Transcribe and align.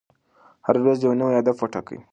هره 0.65 0.79
ورځ 0.83 0.97
یو 1.01 1.13
نوی 1.19 1.35
هدف 1.39 1.55
وټاکئ. 1.59 1.97